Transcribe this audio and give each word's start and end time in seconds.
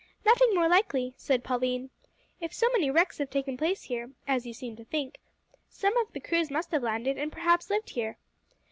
"Nothing 0.25 0.55
more 0.55 0.67
likely," 0.67 1.13
said 1.15 1.43
Pauline. 1.43 1.91
"If 2.39 2.51
so 2.55 2.65
many 2.73 2.89
wrecks 2.89 3.19
have 3.19 3.29
taken 3.29 3.55
place 3.55 3.83
here 3.83 4.09
as 4.27 4.47
you 4.47 4.51
seem 4.55 4.75
to 4.77 4.83
think 4.83 5.19
some 5.69 5.95
of 5.97 6.11
the 6.11 6.19
crews 6.19 6.49
must 6.49 6.71
have 6.71 6.81
landed, 6.81 7.19
and 7.19 7.31
perhaps 7.31 7.69
lived 7.69 7.91
here." 7.91 8.17